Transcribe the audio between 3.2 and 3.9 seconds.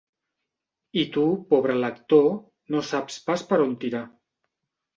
pas per on